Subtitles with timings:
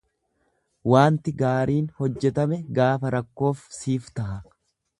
[0.93, 4.43] Waanti gaariin hojjetame gaafa rakkoof siif taha.